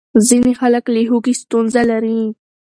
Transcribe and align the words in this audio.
ځینې 0.27 0.51
خلک 0.59 0.85
له 0.93 1.01
هوږې 1.09 1.33
ستونزه 1.41 1.81
لري. 1.91 2.19